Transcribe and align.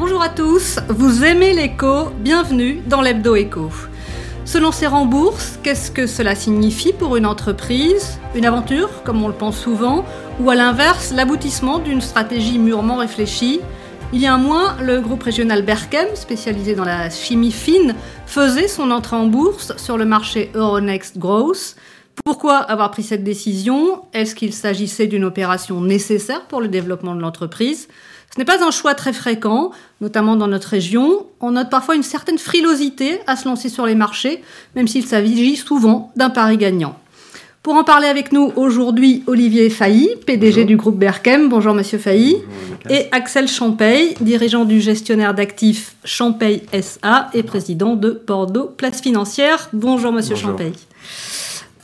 Bonjour 0.00 0.22
à 0.22 0.28
tous, 0.28 0.78
vous 0.88 1.24
aimez 1.24 1.52
l'écho, 1.52 2.10
bienvenue 2.20 2.80
dans 2.86 3.02
l'Hebdo 3.02 3.34
Écho. 3.34 3.68
Se 4.44 4.56
lancer 4.56 4.86
en 4.86 5.06
bourse, 5.06 5.58
qu'est-ce 5.64 5.90
que 5.90 6.06
cela 6.06 6.36
signifie 6.36 6.92
pour 6.92 7.16
une 7.16 7.26
entreprise 7.26 8.20
Une 8.36 8.46
aventure, 8.46 9.02
comme 9.02 9.20
on 9.24 9.26
le 9.26 9.34
pense 9.34 9.58
souvent, 9.58 10.04
ou 10.38 10.50
à 10.50 10.54
l'inverse, 10.54 11.12
l'aboutissement 11.12 11.80
d'une 11.80 12.00
stratégie 12.00 12.60
mûrement 12.60 12.98
réfléchie? 12.98 13.58
Il 14.12 14.20
y 14.20 14.28
a 14.28 14.34
un 14.34 14.38
mois, 14.38 14.76
le 14.80 15.00
groupe 15.00 15.24
régional 15.24 15.62
Berkem, 15.62 16.06
spécialisé 16.14 16.76
dans 16.76 16.84
la 16.84 17.10
chimie 17.10 17.50
fine, 17.50 17.96
faisait 18.24 18.68
son 18.68 18.92
entrée 18.92 19.16
en 19.16 19.26
bourse 19.26 19.76
sur 19.78 19.98
le 19.98 20.04
marché 20.04 20.52
Euronext 20.54 21.18
Growth. 21.18 21.74
Pourquoi 22.24 22.58
avoir 22.58 22.92
pris 22.92 23.02
cette 23.02 23.24
décision? 23.24 24.02
Est-ce 24.12 24.36
qu'il 24.36 24.52
s'agissait 24.52 25.08
d'une 25.08 25.24
opération 25.24 25.80
nécessaire 25.80 26.46
pour 26.46 26.60
le 26.60 26.68
développement 26.68 27.16
de 27.16 27.20
l'entreprise? 27.20 27.88
Ce 28.34 28.38
n'est 28.38 28.44
pas 28.44 28.62
un 28.64 28.70
choix 28.70 28.94
très 28.94 29.12
fréquent, 29.12 29.70
notamment 30.00 30.36
dans 30.36 30.48
notre 30.48 30.68
région. 30.68 31.26
On 31.40 31.52
note 31.52 31.70
parfois 31.70 31.96
une 31.96 32.02
certaine 32.02 32.38
frilosité 32.38 33.20
à 33.26 33.36
se 33.36 33.48
lancer 33.48 33.68
sur 33.68 33.86
les 33.86 33.94
marchés, 33.94 34.42
même 34.76 34.86
s'il 34.86 35.06
s'agit 35.06 35.56
souvent 35.56 36.12
d'un 36.16 36.30
pari 36.30 36.56
gagnant. 36.56 36.96
Pour 37.62 37.74
en 37.74 37.84
parler 37.84 38.06
avec 38.06 38.32
nous 38.32 38.52
aujourd'hui, 38.56 39.24
Olivier 39.26 39.68
Failly, 39.68 40.10
PDG 40.24 40.64
du 40.64 40.76
groupe 40.76 40.96
Berkem. 40.96 41.48
Bonjour 41.48 41.74
Monsieur 41.74 41.98
Failly. 41.98 42.36
et 42.88 43.08
Axel 43.12 43.48
Champeil, 43.48 44.14
dirigeant 44.20 44.64
du 44.64 44.80
gestionnaire 44.80 45.34
d'actifs 45.34 45.96
Champeil 46.04 46.62
SA 46.80 47.28
et 47.34 47.42
président 47.42 47.96
de 47.96 48.22
Bordeaux 48.26 48.72
Place 48.76 49.00
Financière. 49.00 49.68
Bonjour 49.72 50.12
Monsieur 50.12 50.36
Champeil. 50.36 50.72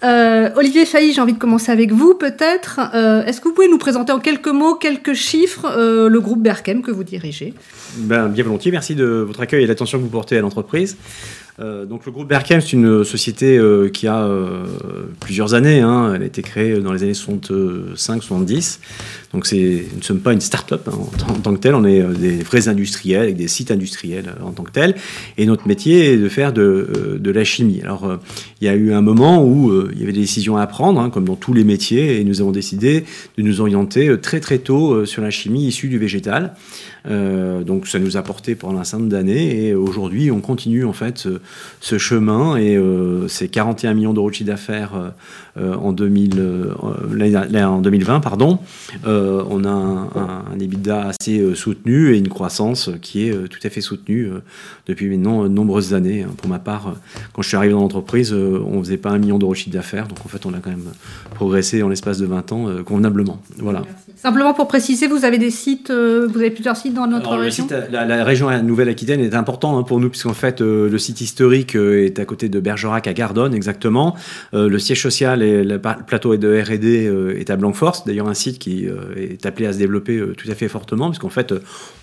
Euh, 0.05 0.51
Olivier 0.57 0.85
Failly, 0.85 1.13
j'ai 1.13 1.21
envie 1.21 1.33
de 1.33 1.39
commencer 1.39 1.73
avec 1.73 1.91
vous 1.91 2.15
peut-être. 2.15 2.81
Euh, 2.95 3.25
est-ce 3.25 3.41
que 3.41 3.49
vous 3.49 3.55
pouvez 3.55 3.69
nous 3.69 3.79
présenter 3.79 4.13
en 4.13 4.21
quelques 4.21 4.49
mots, 4.49 4.75
quelques 4.75 5.15
chiffres, 5.15 5.67
euh, 5.67 6.09
le 6.09 6.21
groupe 6.21 6.43
Berkem 6.43 6.83
que 6.83 6.91
vous 6.91 7.05
dirigez? 7.05 7.55
Ben, 7.97 8.29
Bien 8.29 8.45
volontiers, 8.45 8.71
merci 8.71 8.95
de 8.95 9.05
votre 9.05 9.41
accueil 9.41 9.65
et 9.65 9.67
l'attention 9.67 9.99
que 9.99 10.03
vous 10.03 10.11
portez 10.11 10.37
à 10.37 10.41
l'entreprise. 10.43 10.97
Euh, 11.61 11.85
donc 11.85 12.05
le 12.05 12.11
groupe 12.11 12.29
Berkem, 12.29 12.61
c'est 12.61 12.73
une 12.73 13.05
société 13.05 13.57
euh, 13.57 13.89
qui 13.89 14.09
a 14.09 14.25
euh, 14.25 14.65
plusieurs 15.21 15.55
années. 15.55 15.81
Hein. 15.81 16.13
Elle 16.15 16.23
a 16.23 16.27
été 16.27 16.43
créée 16.43 16.81
dans 16.81 16.93
les 16.93 17.05
années 17.05 17.13
65-70. 17.13 18.81
Donc 19.33 19.47
c'est, 19.47 19.87
nous 19.93 19.99
ne 19.99 20.03
sommes 20.03 20.21
pas 20.21 20.33
une 20.33 20.41
start-up 20.41 20.89
hein, 20.89 20.99
en, 21.29 21.35
tant 21.35 21.55
que 21.55 21.61
tel. 21.61 21.75
On 21.75 21.85
est 21.85 22.03
des 22.03 22.39
vrais 22.39 22.69
industriels 22.69 23.23
avec 23.23 23.37
des 23.37 23.49
sites 23.49 23.71
industriels 23.71 24.35
en 24.43 24.51
tant 24.51 24.65
que 24.65 24.73
tel. 24.73 24.97
Et 25.39 25.47
notre 25.47 25.69
métier 25.69 26.13
est 26.13 26.17
de 26.17 26.29
faire 26.29 26.53
de, 26.53 27.19
de 27.21 27.31
la 27.31 27.45
chimie. 27.45 27.81
Alors 27.83 28.19
il 28.61 28.65
y 28.65 28.69
a 28.69 28.75
eu 28.75 28.93
un 28.93 29.01
moment 29.01 29.45
où 29.45 29.73
il 29.93 29.99
y 29.99 30.03
avait 30.03 30.13
des 30.13 30.21
décisions 30.21 30.57
à 30.57 30.67
prendre, 30.67 31.01
hein, 31.01 31.11
comme 31.11 31.25
dans 31.25 31.37
tous 31.37 31.53
les 31.53 31.65
métiers, 31.65 32.21
et 32.21 32.25
nous 32.25 32.41
avons 32.41 32.53
décidé 32.53 33.05
de 33.37 33.43
nous 33.43 33.61
orienter 33.61 34.19
très 34.21 34.41
très 34.41 34.59
tôt 34.59 35.05
sur 35.05 35.23
la 35.23 35.31
chimie 35.31 35.67
issue 35.67 35.89
du 35.89 35.99
végétal. 35.99 36.55
donc 37.09 37.89
ça 37.89 37.99
nous 37.99 38.17
a 38.17 38.23
porté 38.23 38.55
pendant 38.55 38.79
un 38.79 38.85
certain 38.85 39.05
nombre 39.05 39.13
d'années, 39.13 39.67
et 39.67 39.75
aujourd'hui 39.75 40.31
on 40.31 40.41
continue 40.41 40.85
en 40.85 40.93
fait 40.93 41.29
ce 41.81 41.99
chemin 41.99 42.57
et 42.57 42.77
euh, 42.77 43.29
ces 43.29 43.49
41 43.49 43.95
millions 43.95 44.13
d'euros 44.13 44.31
de 44.31 44.35
chiffre 44.35 44.49
d'affaires 44.49 44.93
euh, 44.95 45.11
euh, 45.59 45.75
en, 45.75 45.93
2020. 45.93 48.21
Pardon, 48.21 48.59
on 49.05 49.65
a 49.65 49.71
un, 49.71 50.59
EBITDA 50.59 51.09
assez 51.09 51.55
soutenu 51.55 52.15
et 52.15 52.19
une 52.19 52.29
croissance 52.29 52.91
qui 53.03 53.29
est 53.29 53.49
tout 53.49 53.59
à 53.63 53.71
fait 53.71 53.81
soutenue 53.81 54.31
depuis 54.87 55.09
maintenant 55.09 55.45
de 55.45 55.49
nombreuses 55.49 55.95
années. 55.95 56.27
Pour 56.39 56.49
ma 56.49 56.59
part, 56.59 56.95
quand 57.33 57.43
je 57.43 57.49
suis 57.49 57.57
arrivé 57.57 57.73
dans 57.73 57.81
l'entreprise, 57.81 58.33
on 58.33 58.79
ne 58.79 58.83
faisait 58.83 58.97
pas 58.97 59.11
un 59.11 59.19
million 59.19 59.39
d'euros 59.39 59.53
de 59.53 59.59
chiffre 59.59 59.75
d'affaires, 59.75 60.09
donc 60.09 60.19
en 60.25 60.29
fait 60.29 60.45
on 60.47 60.55
a 60.55 60.59
quand 60.59 60.71
même 60.71 60.89
progressé 61.35 61.83
en 61.83 61.89
l'espace 61.89 62.19
de 62.19 62.27
20 62.27 62.53
ans 62.53 62.69
convenablement. 62.85 63.41
Voilà. 63.59 63.83
Simplement 64.17 64.55
pour 64.55 64.69
préciser, 64.69 65.07
vous 65.07 65.25
avez 65.25 65.39
des 65.39 65.51
sites, 65.51 65.91
vous 65.91 66.39
avez 66.39 66.51
plusieurs 66.51 66.77
sites 66.77 66.95
dans 66.95 67.07
notre 67.07 67.37
région. 67.37 67.67
la, 67.91 68.25
région 68.25 68.51
Nouvelle-Aquitaine 68.63 69.21
est 69.21 69.35
important 69.35 69.79
hein, 69.79 69.83
pour 69.83 70.01
nous 70.01 70.09
puisqu'en 70.09 70.35
fait 70.35 70.61
le 70.61 70.99
site 70.99 71.21
historique 71.35 71.75
euh, 71.75 72.07
est 72.07 72.21
à 72.21 72.25
côté 72.25 72.49
de 72.49 72.61
Bergerac 72.61 73.09
à 73.09 73.13
Gardonne, 73.13 73.55
exactement. 73.55 74.15
Euh, 74.55 74.69
le 74.69 74.79
siège 74.79 75.03
social 75.03 75.43
et 75.43 75.65
le 75.65 75.81
plateau 75.81 76.37
de 76.37 76.63
R&D 76.63 77.09
euh, 77.09 77.37
est 77.37 77.51
à 77.51 77.57
Blanquefort. 77.57 78.05
D'ailleurs, 78.07 78.29
un 78.29 78.35
site 78.35 78.61
qui 78.61 78.87
est 79.17 79.45
appelé 79.45 79.67
à 79.67 79.73
se 79.73 79.79
développer 79.79 80.23
tout 80.37 80.49
à 80.49 80.55
fait 80.55 80.69
fortement, 80.69 81.11
puisqu'en 81.11 81.31
fait, 81.31 81.53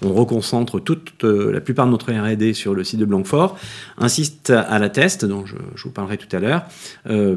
on 0.03 0.13
reconcentre 0.13 0.79
toute 0.81 1.23
la 1.23 1.61
plupart 1.61 1.85
de 1.85 1.91
notre 1.91 2.11
R&D 2.11 2.53
sur 2.53 2.73
le 2.73 2.83
site 2.83 2.99
de 2.99 3.05
Blanquefort. 3.05 3.57
Un 3.97 4.09
site 4.09 4.49
à 4.49 4.79
la 4.79 4.89
Teste, 4.89 5.25
dont 5.25 5.45
je, 5.45 5.55
vous 5.83 5.91
parlerai 5.91 6.17
tout 6.17 6.33
à 6.35 6.39
l'heure. 6.39 6.63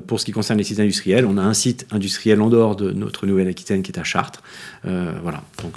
pour 0.06 0.20
ce 0.20 0.24
qui 0.24 0.32
concerne 0.32 0.58
les 0.58 0.64
sites 0.64 0.80
industriels, 0.80 1.26
on 1.26 1.38
a 1.38 1.42
un 1.42 1.54
site 1.54 1.86
industriel 1.90 2.40
en 2.40 2.48
dehors 2.48 2.76
de 2.76 2.90
notre 2.90 3.26
Nouvelle-Aquitaine 3.26 3.82
qui 3.82 3.92
est 3.92 3.98
à 3.98 4.04
Chartres. 4.04 4.42
voilà, 4.82 5.42
donc 5.62 5.74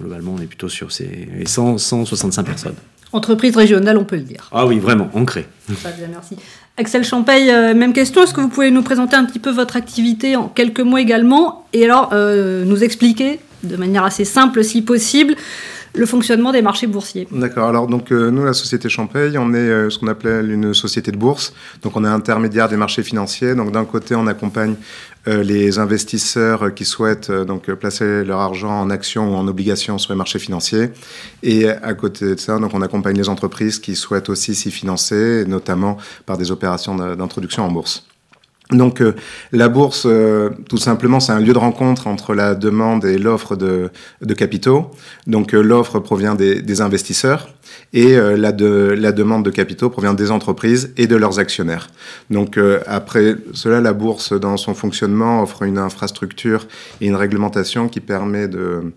globalement, 0.00 0.34
on 0.38 0.42
est 0.42 0.46
plutôt 0.46 0.68
sur 0.68 0.92
ces 0.92 1.28
100, 1.44 1.78
165 1.78 2.42
personnes. 2.44 2.76
Entreprise 3.12 3.56
régionale, 3.56 3.98
on 3.98 4.04
peut 4.04 4.16
le 4.16 4.22
dire. 4.22 4.48
Ah 4.52 4.66
oui, 4.66 4.78
vraiment, 4.78 5.10
ancrée. 5.14 5.46
Bien, 5.68 6.08
merci. 6.10 6.36
Axel 6.78 7.04
Champagne, 7.04 7.50
euh, 7.50 7.74
même 7.74 7.92
question. 7.92 8.22
Est-ce 8.22 8.32
que 8.32 8.40
vous 8.40 8.48
pouvez 8.48 8.70
nous 8.70 8.82
présenter 8.82 9.16
un 9.16 9.24
petit 9.24 9.38
peu 9.38 9.50
votre 9.50 9.76
activité 9.76 10.34
en 10.36 10.48
quelques 10.48 10.80
mots 10.80 10.96
également 10.96 11.66
Et 11.74 11.84
alors, 11.84 12.10
euh, 12.12 12.64
nous 12.64 12.82
expliquer, 12.82 13.40
de 13.62 13.76
manière 13.76 14.04
assez 14.04 14.24
simple 14.24 14.64
si 14.64 14.80
possible, 14.80 15.36
le 15.94 16.06
fonctionnement 16.06 16.52
des 16.52 16.62
marchés 16.62 16.86
boursiers. 16.86 17.28
D'accord. 17.30 17.68
Alors 17.68 17.86
donc 17.86 18.12
euh, 18.12 18.30
nous, 18.30 18.44
la 18.44 18.54
société 18.54 18.88
Champagne, 18.88 19.36
on 19.38 19.52
est 19.54 19.90
ce 19.90 19.98
qu'on 19.98 20.08
appelle 20.08 20.50
une 20.50 20.74
société 20.74 21.12
de 21.12 21.16
bourse. 21.16 21.52
Donc 21.82 21.96
on 21.96 22.04
est 22.04 22.08
intermédiaire 22.08 22.68
des 22.68 22.76
marchés 22.76 23.02
financiers. 23.02 23.54
Donc 23.54 23.72
d'un 23.72 23.84
côté, 23.84 24.14
on 24.14 24.26
accompagne 24.26 24.76
euh, 25.28 25.44
les 25.44 25.78
investisseurs 25.78 26.74
qui 26.74 26.84
souhaitent 26.84 27.30
euh, 27.30 27.44
donc 27.44 27.70
placer 27.74 28.24
leur 28.24 28.40
argent 28.40 28.80
en 28.80 28.90
actions 28.90 29.32
ou 29.32 29.36
en 29.36 29.46
obligations 29.46 29.96
sur 29.98 30.12
les 30.12 30.18
marchés 30.18 30.40
financiers. 30.40 30.90
Et 31.44 31.68
à 31.68 31.94
côté 31.94 32.34
de 32.34 32.40
ça, 32.40 32.58
donc 32.58 32.74
on 32.74 32.82
accompagne 32.82 33.16
les 33.16 33.28
entreprises 33.28 33.78
qui 33.78 33.94
souhaitent 33.94 34.28
aussi 34.28 34.56
s'y 34.56 34.72
financer, 34.72 35.44
notamment 35.46 35.96
par 36.26 36.38
des 36.38 36.50
opérations 36.50 36.96
d'introduction 36.96 37.64
en 37.64 37.70
bourse. 37.70 38.04
Donc 38.72 39.00
euh, 39.00 39.14
la 39.52 39.68
bourse, 39.68 40.04
euh, 40.06 40.50
tout 40.68 40.78
simplement, 40.78 41.20
c'est 41.20 41.32
un 41.32 41.40
lieu 41.40 41.52
de 41.52 41.58
rencontre 41.58 42.06
entre 42.06 42.34
la 42.34 42.54
demande 42.54 43.04
et 43.04 43.18
l'offre 43.18 43.56
de, 43.56 43.90
de, 44.20 44.34
capitaux. 44.34 44.90
Donc 45.26 45.54
euh, 45.54 45.62
l'offre 45.62 45.98
provient 45.98 46.34
des, 46.34 46.62
des, 46.62 46.80
investisseurs 46.80 47.48
et 47.92 48.16
la, 48.16 48.52
de, 48.52 48.94
la 48.98 49.12
demande 49.12 49.44
de 49.44 49.50
capitaux 49.50 49.88
provient 49.88 50.14
des 50.14 50.30
entreprises 50.30 50.92
et 50.96 51.06
de 51.06 51.16
leurs 51.16 51.38
actionnaires. 51.38 51.88
Donc 52.30 52.58
après 52.86 53.36
cela, 53.52 53.80
la 53.80 53.92
bourse, 53.92 54.32
dans 54.32 54.56
son 54.56 54.74
fonctionnement, 54.74 55.42
offre 55.42 55.62
une 55.62 55.78
infrastructure 55.78 56.66
et 57.00 57.06
une 57.06 57.16
réglementation 57.16 57.88
qui 57.88 58.00
permet 58.00 58.48
de, 58.48 58.92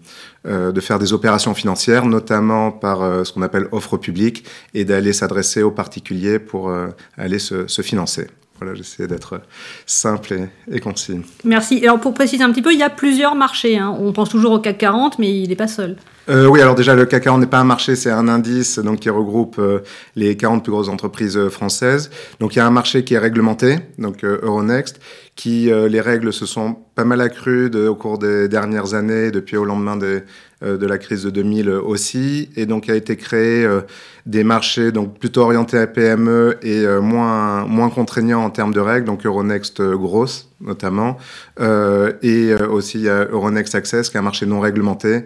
de 0.46 0.82
faire 0.82 1.00
des 1.00 1.14
opérations 1.14 1.54
financières, 1.54 2.06
notamment 2.06 2.72
par 2.72 3.26
ce 3.26 3.32
qu'on 3.32 3.44
appelle 3.44 3.68
offre 3.72 3.98
publique, 3.98 4.46
et 4.74 4.84
d'aller 4.84 5.14
s'adresser 5.14 5.62
aux 5.62 5.72
particuliers 5.72 6.40
pour 6.40 6.74
aller 7.18 7.40
se, 7.40 7.68
se 7.68 7.82
financer. 7.82 8.28
Voilà, 8.60 8.74
j'essaie 8.74 9.06
d'être 9.06 9.42
simple 9.86 10.48
et, 10.72 10.80
concis. 10.80 11.20
Merci. 11.44 11.80
Alors 11.84 12.00
pour 12.00 12.14
préciser 12.14 12.44
un 12.44 12.52
petit 12.52 12.62
peu, 12.62 12.72
il 12.72 12.80
y 12.80 12.84
a 12.84 12.90
plusieurs 12.90 13.36
marchés. 13.36 13.78
Hein. 13.78 13.96
On 14.00 14.14
pense 14.14 14.30
toujours 14.30 14.54
au 14.54 14.60
CAC 14.60 14.78
40, 14.78 15.20
mais 15.20 15.42
il 15.42 15.50
n'est 15.50 15.56
pas 15.56 15.68
seul. 15.68 15.98
Euh, 16.30 16.48
oui, 16.48 16.62
alors 16.62 16.74
déjà, 16.74 16.96
le 16.96 17.06
CAC 17.06 17.24
40 17.24 17.42
n'est 17.42 17.48
pas 17.48 17.60
un 17.60 17.66
marché, 17.66 17.96
c'est 17.96 18.10
un 18.10 18.28
indice 18.28 18.80
donc, 18.80 19.02
qui 19.02 19.10
regroupe 19.10 19.58
euh, 19.60 19.80
les 20.16 20.38
40 20.38 20.64
plus 20.64 20.72
grosses 20.72 20.88
entreprises 20.88 21.38
euh, 21.38 21.50
françaises. 21.50 22.10
Donc 22.40 22.56
il 22.56 22.60
y 22.60 22.62
a 22.62 22.66
un 22.66 22.72
marché 22.72 23.04
qui 23.04 23.14
est 23.14 23.20
réglementé, 23.20 23.78
donc 24.00 24.24
Euronext, 24.24 25.00
qui 25.36 25.66
les 25.66 26.00
règles 26.00 26.32
se 26.32 26.46
sont 26.46 26.78
pas 26.96 27.04
mal 27.04 27.20
accrues 27.20 27.70
au 27.88 27.96
cours 27.96 28.18
des 28.18 28.48
dernières 28.48 28.94
années, 28.94 29.32
depuis 29.32 29.58
au 29.58 29.66
lendemain 29.66 29.98
des, 29.98 30.24
de 30.62 30.86
la 30.86 30.98
crise 30.98 31.24
de 31.24 31.30
2000 31.30 31.70
aussi, 31.70 32.50
et 32.56 32.66
donc 32.66 32.90
a 32.90 32.96
été 32.96 33.18
créé 33.18 33.66
euh, 33.66 33.82
des 34.26 34.44
marchés 34.44 34.92
donc 34.92 35.20
plutôt 35.20 35.42
orientés 35.42 35.78
à 35.78 35.88
PME 35.88 36.58
et 36.62 36.86
euh, 36.86 37.02
moins 37.02 37.66
moins 37.66 37.90
contraignants 37.90 38.44
en 38.44 38.50
termes 38.50 38.74
de 38.74 38.80
règles, 38.80 39.06
donc 39.06 39.26
Euronext 39.26 39.82
grosse 39.82 40.50
notamment, 40.62 41.18
et 41.60 42.54
aussi 42.70 42.98
il 43.00 43.04
y 43.04 43.10
a 43.10 43.26
Euronext 43.26 43.76
Access 43.76 44.10
qui 44.10 44.18
est 44.18 44.20
un 44.20 44.24
marché 44.24 44.46
non 44.46 44.62
réglementé 44.62 45.26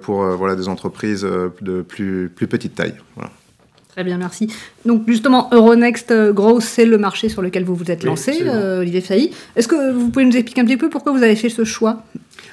pour 0.00 0.24
voilà 0.24 0.56
des 0.56 0.68
entreprises 0.68 1.26
de 1.60 1.82
plus 1.82 2.30
plus 2.34 2.46
petite 2.48 2.74
taille. 2.74 2.94
Très 3.96 4.04
bien, 4.04 4.18
merci. 4.18 4.46
Donc 4.84 5.04
justement, 5.08 5.48
Euronext 5.52 6.12
Growth, 6.32 6.60
c'est 6.60 6.84
le 6.84 6.98
marché 6.98 7.30
sur 7.30 7.40
lequel 7.40 7.64
vous 7.64 7.74
vous 7.74 7.90
êtes 7.90 8.04
lancé, 8.04 8.46
Olivier 8.46 9.00
Failly. 9.00 9.30
Est-ce 9.56 9.66
que 9.66 9.90
vous 9.92 10.10
pouvez 10.10 10.26
nous 10.26 10.36
expliquer 10.36 10.60
un 10.60 10.66
petit 10.66 10.76
peu 10.76 10.90
pourquoi 10.90 11.12
vous 11.12 11.22
avez 11.22 11.34
fait 11.34 11.48
ce 11.48 11.64
choix? 11.64 12.04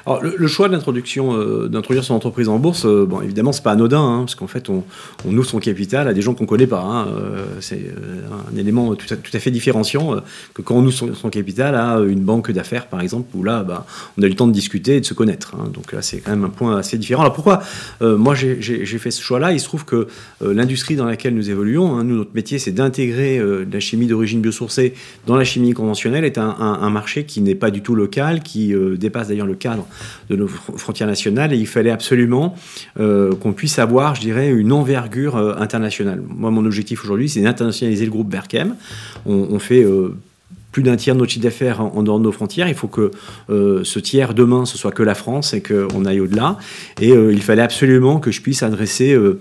Alors, 0.05 0.21
le, 0.21 0.47
choix 0.47 0.67
d'introduction, 0.67 1.33
euh, 1.33 1.69
d'introduire 1.69 2.03
son 2.03 2.13
entreprise 2.13 2.49
en 2.49 2.59
bourse, 2.59 2.85
euh, 2.85 3.05
bon, 3.05 3.21
évidemment, 3.21 3.53
c'est 3.53 3.63
pas 3.63 3.71
anodin, 3.71 4.01
hein, 4.01 4.19
parce 4.19 4.35
qu'en 4.35 4.47
fait, 4.47 4.69
on, 4.69 4.83
on, 5.25 5.37
ouvre 5.37 5.47
son 5.47 5.59
capital 5.59 6.09
à 6.09 6.13
des 6.13 6.21
gens 6.21 6.33
qu'on 6.33 6.45
connaît 6.45 6.67
pas. 6.67 6.81
Hein, 6.81 7.07
euh, 7.07 7.45
c'est 7.61 7.93
un 8.51 8.57
élément 8.57 8.95
tout 8.95 9.07
à, 9.13 9.39
fait 9.39 9.51
différenciant 9.51 10.17
que 10.53 10.61
quand 10.61 10.75
on 10.75 10.85
ouvre 10.85 10.91
son, 10.91 11.29
capital 11.29 11.75
à 11.75 11.99
une 11.99 12.19
banque 12.19 12.51
d'affaires, 12.51 12.87
par 12.87 12.99
exemple, 12.99 13.29
où 13.33 13.43
là, 13.43 13.63
bah, 13.63 13.85
on 14.17 14.23
a 14.23 14.25
eu 14.25 14.29
le 14.29 14.35
temps 14.35 14.47
de 14.47 14.51
discuter 14.51 14.97
et 14.97 15.01
de 15.01 15.05
se 15.05 15.13
connaître. 15.13 15.55
Hein. 15.55 15.69
donc 15.73 15.93
là, 15.93 16.01
c'est 16.01 16.19
quand 16.19 16.31
même 16.31 16.43
un 16.43 16.49
point 16.49 16.77
assez 16.77 16.97
différent. 16.97 17.21
Alors 17.21 17.33
pourquoi 17.33 17.63
moi 18.01 18.35
j'ai 18.35 18.85
fait 18.85 19.11
ce 19.11 19.21
choix-là? 19.21 19.53
Il 19.53 19.59
se 19.59 19.65
trouve 19.65 19.85
que 19.85 20.07
l'industrie 20.41 20.95
dans 20.95 21.05
laquelle 21.05 21.32
nous 21.33 21.49
évoluons, 21.49 21.95
hein, 21.95 22.03
nous, 22.03 22.15
notre 22.15 22.33
métier, 22.33 22.59
c'est 22.59 22.71
d'intégrer 22.71 23.41
la 23.71 23.79
chimie 23.79 24.07
d'origine 24.07 24.41
biosourcée 24.41 24.93
dans 25.27 25.35
la 25.35 25.43
chimie 25.43 25.73
conventionnelle, 25.73 26.25
est 26.25 26.37
un, 26.37 26.89
marché 26.89 27.25
qui 27.25 27.41
n'est 27.41 27.55
pas 27.55 27.71
du 27.71 27.81
tout 27.81 27.95
local, 27.95 28.41
qui 28.41 28.73
dépasse 28.97 29.29
d'ailleurs 29.29 29.47
le 29.47 29.55
cadre 29.55 29.87
de 30.29 30.35
nos 30.35 30.47
frontières 30.47 31.07
nationales, 31.07 31.53
et 31.53 31.57
il 31.57 31.67
fallait 31.67 31.91
absolument 31.91 32.55
qu'on 32.95 33.53
puisse 33.53 33.79
avoir, 33.79 34.15
je 34.15 34.21
dirais, 34.21 34.49
une 34.49 34.71
envergure 34.71 35.37
internationale. 35.59 36.21
Moi, 36.27 36.51
mon 36.51 36.65
objectif 36.65 37.03
aujourd'hui, 37.03 37.29
c'est 37.29 37.41
d'internationaliser 37.41 38.05
le 38.05 38.11
groupe 38.11 38.29
Berkem. 38.29 38.75
On, 39.25 39.47
on 39.51 39.59
fait 39.59 39.85
plus 40.73 40.83
d'un 40.83 40.97
tiers 40.97 41.15
de 41.15 41.19
notre 41.19 41.31
chiffre 41.31 41.43
d'affaires 41.43 41.79
en, 41.79 42.03
dehors 42.03 42.19
de 42.19 42.23
nos 42.25 42.31
frontières. 42.33 42.67
Il 42.67 42.73
faut 42.73 42.89
que 42.89 43.11
euh, 43.49 43.83
ce 43.85 43.99
tiers 43.99 44.33
demain, 44.33 44.65
ce 44.65 44.77
soit 44.77 44.91
que 44.91 45.03
la 45.03 45.15
France 45.15 45.53
et 45.53 45.61
qu'on 45.61 46.03
aille 46.03 46.19
au-delà. 46.19 46.57
Et 46.99 47.11
euh, 47.11 47.31
il 47.31 47.41
fallait 47.41 47.61
absolument 47.61 48.19
que 48.19 48.31
je 48.31 48.41
puisse 48.41 48.63
adresser 48.63 49.13
euh, 49.13 49.39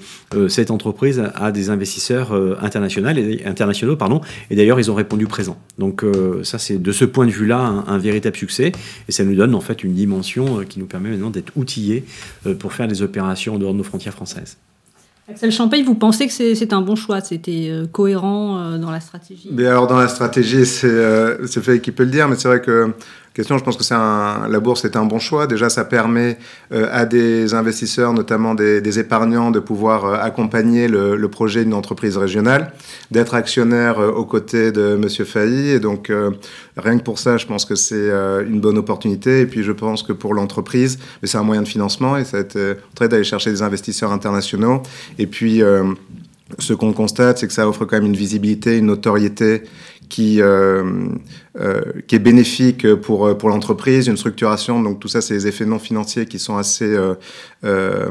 cette 0.48 0.70
entreprise 0.70 1.22
à, 1.34 1.50
des 1.50 1.70
investisseurs 1.70 2.32
internationaux, 2.62 3.08
et, 3.08 3.44
internationaux. 3.46 3.96
Pardon. 3.96 4.20
Et 4.50 4.56
d'ailleurs, 4.56 4.78
ils 4.78 4.90
ont 4.90 4.94
répondu 4.94 5.26
présent. 5.26 5.58
Donc 5.78 6.04
ça, 6.42 6.58
c'est 6.58 6.80
de 6.80 6.92
ce 6.92 7.04
point 7.04 7.26
de 7.26 7.32
vue-là 7.32 7.58
un, 7.86 7.98
véritable 7.98 8.36
succès. 8.36 8.72
Et 9.08 9.12
ça 9.12 9.24
nous 9.24 9.34
donne 9.34 9.54
en 9.54 9.60
fait 9.60 9.82
une 9.82 9.94
dimension 9.94 10.64
qui 10.68 10.78
nous 10.78 10.86
permet 10.86 11.10
maintenant 11.10 11.30
d'être 11.30 11.52
outillés 11.56 12.04
pour 12.58 12.74
faire 12.74 12.88
des 12.88 13.00
opérations 13.02 13.54
en 13.54 13.58
dehors 13.58 13.72
de 13.72 13.78
nos 13.78 13.84
frontières 13.84 14.14
françaises. 14.14 14.58
Axel 15.28 15.52
Champagne, 15.52 15.84
vous 15.84 15.94
pensez 15.94 16.26
que 16.26 16.32
c'est 16.32 16.72
un 16.72 16.80
bon 16.80 16.96
choix 16.96 17.20
C'était 17.20 17.68
euh, 17.70 17.86
cohérent 17.86 18.58
euh, 18.58 18.78
dans 18.78 18.90
la 18.90 19.00
stratégie? 19.00 19.48
Mais 19.52 19.66
Alors, 19.66 19.86
dans 19.86 19.96
la 19.96 20.08
stratégie, 20.08 20.66
c'est 20.66 20.88
euh, 20.88 21.78
qui 21.78 21.92
peut 21.92 22.02
le 22.02 22.10
dire, 22.10 22.28
mais 22.28 22.34
c'est 22.36 22.48
vrai 22.48 22.60
que 22.60 22.92
question, 23.34 23.58
je 23.58 23.64
pense 23.64 23.76
que 23.76 23.84
c'est 23.84 23.94
la 23.94 24.60
bourse 24.60 24.84
est 24.84 24.96
un 24.96 25.04
bon 25.04 25.18
choix. 25.18 25.46
Déjà, 25.46 25.68
ça 25.68 25.84
permet 25.84 26.38
euh, 26.72 26.88
à 26.92 27.04
des 27.04 27.54
investisseurs, 27.54 28.12
notamment 28.12 28.54
des, 28.54 28.98
épargnants, 28.98 29.50
de 29.50 29.60
pouvoir 29.60 30.04
euh, 30.04 30.16
accompagner 30.20 30.88
le, 30.88 31.28
projet 31.28 31.64
d'une 31.64 31.74
entreprise 31.74 32.16
régionale, 32.16 32.72
d'être 33.10 33.34
actionnaire 33.34 33.98
euh, 33.98 34.10
aux 34.10 34.24
côtés 34.24 34.70
de 34.70 34.96
Monsieur 34.96 35.24
Failly. 35.24 35.70
Et 35.70 35.80
donc, 35.80 36.12
rien 36.76 36.98
que 36.98 37.02
pour 37.02 37.18
ça, 37.18 37.36
je 37.36 37.46
pense 37.46 37.64
que 37.64 37.74
c'est 37.74 38.10
une 38.46 38.60
bonne 38.60 38.78
opportunité. 38.78 39.40
Et 39.40 39.46
puis, 39.46 39.62
je 39.62 39.72
pense 39.72 40.02
que 40.02 40.12
pour 40.12 40.34
l'entreprise, 40.34 40.98
c'est 41.22 41.38
un 41.38 41.42
moyen 41.42 41.62
de 41.62 41.68
financement 41.68 42.16
et 42.16 42.24
ça 42.24 42.38
va 42.38 42.42
être 42.42 42.76
très 42.94 43.08
d'aller 43.08 43.24
chercher 43.24 43.50
des 43.50 43.62
investisseurs 43.62 44.12
internationaux. 44.12 44.82
Et 45.18 45.26
puis, 45.26 45.62
ce 46.58 46.72
qu'on 46.74 46.92
constate, 46.92 47.38
c'est 47.38 47.46
que 47.46 47.52
ça 47.52 47.68
offre 47.68 47.84
quand 47.84 47.96
même 47.96 48.06
une 48.06 48.16
visibilité, 48.16 48.78
une 48.78 48.86
notoriété 48.86 49.62
qui, 50.12 50.42
euh, 50.42 50.84
euh, 51.58 51.80
qui 52.06 52.16
est 52.16 52.18
bénéfique 52.18 52.96
pour, 52.96 53.34
pour 53.38 53.48
l'entreprise, 53.48 54.08
une 54.08 54.18
structuration. 54.18 54.82
Donc 54.82 55.00
tout 55.00 55.08
ça, 55.08 55.22
c'est 55.22 55.32
les 55.32 55.46
effets 55.46 55.64
non 55.64 55.78
financiers 55.78 56.26
qui 56.26 56.38
sont 56.38 56.58
assez, 56.58 56.94
euh, 57.64 58.10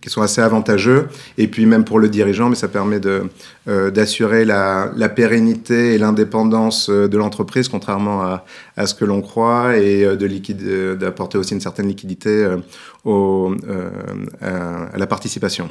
qui 0.00 0.08
sont 0.08 0.22
assez 0.22 0.40
avantageux. 0.40 1.08
Et 1.36 1.48
puis 1.48 1.66
même 1.66 1.84
pour 1.84 1.98
le 1.98 2.08
dirigeant, 2.08 2.48
mais 2.48 2.54
ça 2.54 2.68
permet 2.68 3.00
d'assurer 3.66 4.46
la, 4.46 4.92
la, 4.96 5.10
pérennité 5.10 5.92
et 5.92 5.98
l'indépendance 5.98 6.88
de 6.88 7.18
l'entreprise, 7.18 7.68
contrairement 7.68 8.22
à, 8.22 8.46
à 8.78 8.86
ce 8.86 8.94
que 8.94 9.04
l'on 9.04 9.20
croit, 9.20 9.76
et 9.76 10.06
d'apporter 10.98 11.36
aussi 11.36 11.52
une 11.52 11.60
certaine 11.60 11.88
liquidité 11.88 12.48
au, 13.04 13.54
à 14.40 14.96
la 14.96 15.06
participation. 15.06 15.68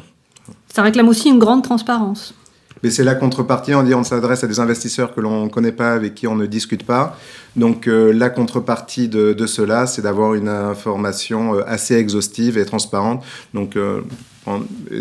Ça 0.71 0.83
réclame 0.83 1.09
aussi 1.09 1.29
une 1.29 1.39
grande 1.39 1.63
transparence. 1.63 2.35
Mais 2.83 2.89
c'est 2.89 3.03
la 3.03 3.15
contrepartie, 3.15 3.73
on 3.75 3.83
dit 3.83 3.93
on 3.93 4.03
s'adresse 4.03 4.43
à 4.43 4.47
des 4.47 4.59
investisseurs 4.59 5.13
que 5.13 5.21
l'on 5.21 5.45
ne 5.45 5.49
connaît 5.49 5.71
pas, 5.71 5.93
avec 5.93 6.15
qui 6.15 6.27
on 6.27 6.35
ne 6.35 6.45
discute 6.45 6.83
pas. 6.83 7.17
Donc 7.55 7.87
euh, 7.87 8.11
la 8.11 8.29
contrepartie 8.29 9.07
de, 9.07 9.33
de 9.33 9.47
cela, 9.47 9.87
c'est 9.87 10.01
d'avoir 10.01 10.33
une 10.33 10.49
information 10.49 11.55
euh, 11.55 11.63
assez 11.67 11.95
exhaustive 11.95 12.57
et 12.57 12.65
transparente. 12.65 13.23
Donc 13.53 13.75
euh, 13.75 14.01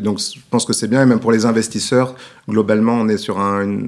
donc, 0.02 0.18
je 0.18 0.38
pense 0.50 0.66
que 0.66 0.72
c'est 0.74 0.86
bien, 0.86 1.02
et 1.02 1.06
même 1.06 1.18
pour 1.18 1.32
les 1.32 1.46
investisseurs, 1.46 2.14
globalement, 2.48 2.94
on 2.94 3.08
est 3.08 3.16
sur 3.16 3.40
un, 3.40 3.78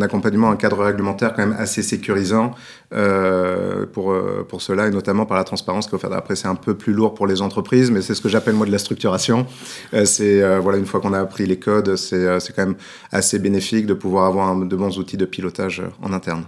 accompagnement, 0.00 0.50
un 0.50 0.56
cadre 0.56 0.84
réglementaire 0.84 1.32
quand 1.32 1.46
même 1.46 1.56
assez 1.58 1.82
sécurisant 1.82 2.54
euh, 2.92 3.86
pour, 3.86 4.12
euh, 4.12 4.46
pour 4.46 4.60
cela, 4.60 4.86
et 4.86 4.90
notamment 4.90 5.24
par 5.24 5.38
la 5.38 5.44
transparence 5.44 5.86
qu'il 5.86 5.92
faut 5.92 5.98
faire. 5.98 6.12
Après, 6.12 6.36
c'est 6.36 6.48
un 6.48 6.54
peu 6.54 6.74
plus 6.74 6.92
lourd 6.92 7.14
pour 7.14 7.26
les 7.26 7.40
entreprises, 7.40 7.90
mais 7.90 8.02
c'est 8.02 8.14
ce 8.14 8.20
que 8.20 8.28
j'appelle 8.28 8.54
moi 8.54 8.66
de 8.66 8.72
la 8.72 8.78
structuration. 8.78 9.46
Euh, 9.94 10.04
c'est 10.04 10.58
voilà, 10.60 10.78
une 10.78 10.86
fois 10.86 11.00
qu'on 11.00 11.14
a 11.14 11.20
appris 11.20 11.46
les 11.46 11.58
codes, 11.58 11.96
c'est 11.96 12.52
quand 12.54 12.66
même 12.66 12.76
assez 13.10 13.38
bénéfique 13.38 13.86
de 13.86 13.94
pouvoir 13.94 14.26
avoir 14.26 14.54
de 14.56 14.76
bons 14.76 14.98
outils 14.98 15.16
de 15.16 15.24
pilotage 15.24 15.82
en 16.02 16.12
interne. 16.12 16.44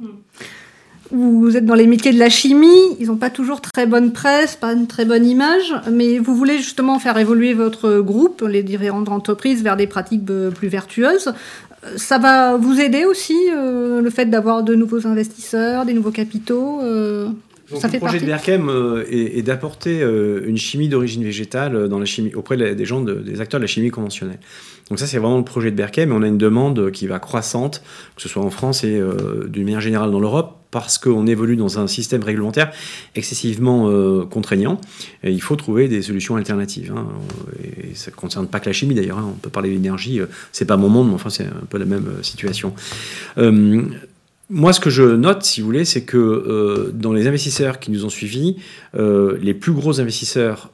Mm. 0.00 0.06
Vous 1.12 1.56
êtes 1.56 1.66
dans 1.66 1.74
les 1.74 1.88
métiers 1.88 2.12
de 2.12 2.18
la 2.18 2.28
chimie, 2.28 2.96
ils 3.00 3.08
n'ont 3.08 3.16
pas 3.16 3.30
toujours 3.30 3.60
très 3.60 3.86
bonne 3.86 4.12
presse, 4.12 4.54
pas 4.54 4.72
une 4.72 4.86
très 4.86 5.04
bonne 5.04 5.26
image, 5.26 5.74
mais 5.90 6.18
vous 6.18 6.36
voulez 6.36 6.58
justement 6.58 7.00
faire 7.00 7.18
évoluer 7.18 7.52
votre 7.52 7.98
groupe, 7.98 8.44
les 8.48 8.62
différentes 8.62 9.08
entreprises, 9.08 9.62
vers 9.62 9.76
des 9.76 9.88
pratiques 9.88 10.24
plus 10.54 10.68
vertueuses. 10.68 11.32
Ça 11.96 12.18
va 12.18 12.56
vous 12.56 12.78
aider 12.78 13.04
aussi, 13.04 13.36
euh, 13.50 14.02
le 14.02 14.10
fait 14.10 14.26
d'avoir 14.26 14.62
de 14.62 14.74
nouveaux 14.74 15.06
investisseurs, 15.06 15.86
des 15.86 15.94
nouveaux 15.94 16.10
capitaux 16.10 16.80
euh, 16.82 17.28
ça 17.76 17.88
fait 17.88 17.98
le 17.98 18.00
projet 18.00 18.18
de 18.18 18.26
Berkem 18.26 18.68
euh, 18.68 19.04
est, 19.08 19.42
d'apporter 19.42 20.02
une 20.02 20.56
chimie 20.56 20.88
d'origine 20.88 21.22
végétale 21.22 21.88
dans 21.88 22.00
la 22.00 22.04
chimie, 22.04 22.34
auprès 22.34 22.56
des 22.56 22.84
gens, 22.84 23.00
des 23.00 23.40
acteurs 23.40 23.60
de 23.60 23.64
la 23.64 23.68
chimie 23.68 23.90
conventionnelle. 23.90 24.40
Donc 24.88 24.98
ça, 24.98 25.06
c'est 25.06 25.18
vraiment 25.18 25.38
le 25.38 25.44
projet 25.44 25.70
de 25.70 25.76
Berkem, 25.76 26.10
et 26.10 26.12
on 26.12 26.22
a 26.22 26.26
une 26.26 26.36
demande 26.36 26.90
qui 26.90 27.06
va 27.06 27.20
croissante, 27.20 27.80
que 28.16 28.22
ce 28.22 28.28
soit 28.28 28.42
en 28.42 28.50
France 28.50 28.82
et 28.82 29.00
d'une 29.46 29.62
manière 29.62 29.80
générale 29.80 30.10
dans 30.10 30.18
l'Europe, 30.18 30.59
parce 30.70 30.98
qu'on 30.98 31.26
évolue 31.26 31.56
dans 31.56 31.78
un 31.78 31.86
système 31.86 32.22
réglementaire 32.22 32.72
excessivement 33.14 33.90
euh, 33.90 34.24
contraignant. 34.24 34.80
Il 35.24 35.42
faut 35.42 35.56
trouver 35.56 35.88
des 35.88 36.02
solutions 36.02 36.36
alternatives. 36.36 36.92
Hein. 36.96 37.08
Ça 37.94 38.10
ne 38.10 38.16
concerne 38.16 38.46
pas 38.46 38.60
que 38.60 38.66
la 38.66 38.72
chimie 38.72 38.94
d'ailleurs. 38.94 39.18
Hein. 39.18 39.30
On 39.34 39.38
peut 39.38 39.50
parler 39.50 39.70
d'énergie. 39.70 40.20
Euh, 40.20 40.26
c'est 40.52 40.64
pas 40.64 40.76
mon 40.76 40.88
monde, 40.88 41.08
mais 41.08 41.14
enfin 41.14 41.30
c'est 41.30 41.46
un 41.46 41.66
peu 41.68 41.78
la 41.78 41.84
même 41.84 42.06
euh, 42.06 42.22
situation. 42.22 42.74
moi, 44.52 44.72
ce 44.72 44.80
que 44.80 44.90
je 44.90 45.02
note, 45.02 45.44
si 45.44 45.60
vous 45.60 45.66
voulez, 45.66 45.84
c'est 45.84 46.02
que 46.02 46.92
dans 46.92 47.12
les 47.12 47.28
investisseurs 47.28 47.78
qui 47.78 47.92
nous 47.92 48.04
ont 48.04 48.08
suivis, 48.08 48.56
les 48.94 49.54
plus 49.54 49.70
gros 49.72 50.00
investisseurs 50.00 50.72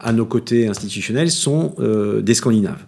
à 0.00 0.12
nos 0.12 0.26
côtés 0.26 0.66
institutionnels 0.66 1.30
sont 1.30 1.76
des 1.78 2.34
Scandinaves. 2.34 2.84